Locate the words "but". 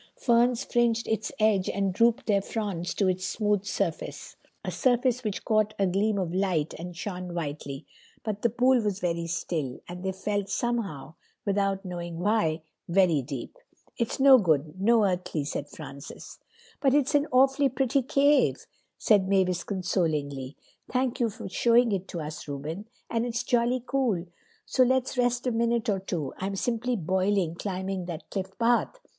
8.23-8.41, 16.81-16.95